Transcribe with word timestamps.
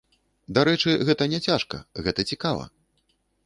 Дарэчы, 0.57 0.95
гэта 1.11 1.29
не 1.35 1.39
цяжка, 1.49 1.83
гэта 2.07 2.29
цікава. 2.33 2.69